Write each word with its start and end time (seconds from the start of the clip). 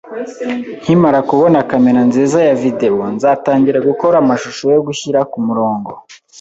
Nkimara 0.81 1.19
kubona 1.29 1.57
kamera 1.69 2.01
nziza 2.09 2.37
ya 2.47 2.55
videwo, 2.63 3.03
nzatangira 3.15 3.79
gukora 3.89 4.15
amashusho 4.23 4.63
yo 4.75 4.81
gushyira 4.87 5.19
kumurongo 5.31 5.91